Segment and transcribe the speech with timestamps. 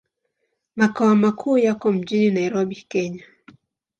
[0.75, 3.23] Makao makuu yako mjini Nairobi, Kenya.